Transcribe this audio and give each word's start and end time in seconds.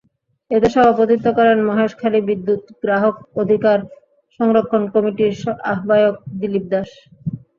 এতে 0.51 0.67
সভাপতিত্ব 0.75 1.27
করেন 1.37 1.57
মহেশখালী 1.67 2.19
বিদ্যুৎ 2.29 2.63
গ্রাহক 2.81 3.15
অধিকার 3.41 3.79
সংরক্ষণ 4.39 4.83
কমিটির 4.93 5.33
আহ্বায়ক 5.71 6.15
দিলীপ 6.39 6.65
দাশ। 6.71 6.89